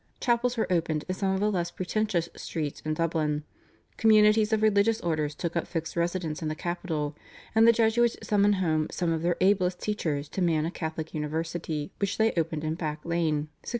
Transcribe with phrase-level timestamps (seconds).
[0.19, 3.43] Chapels were opened in some of the less pretentious streets in Dublin;
[3.97, 7.15] communities of religious orders took up fixed residences in the capital;
[7.53, 11.91] and the Jesuits summoned home some of their ablest teachers to man a Catholic University
[11.99, 13.59] which they opened in Back Lane (1627).